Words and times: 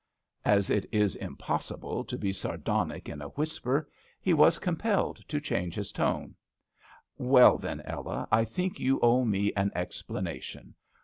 As 0.45 0.71
it 0.71 0.87
is 0.91 1.15
impossible 1.15 2.03
to 2.05 2.17
be 2.17 2.33
sar 2.33 2.57
donic 2.57 3.07
in 3.07 3.21
a 3.21 3.27
whisper 3.27 3.87
he 4.19 4.33
was 4.33 4.57
com 4.57 4.75
pelled 4.75 5.17
to 5.27 5.39
change 5.39 5.75
his 5.75 5.91
tone." 5.91 6.33
Well 7.35 7.59
then, 7.59 7.81
Ella, 7.81 8.27
I 8.31 8.43
think 8.45 8.79
you 8.79 8.99
owe 9.03 9.23
me 9.25 9.53
an 9.53 9.69
explanation. 9.75 10.73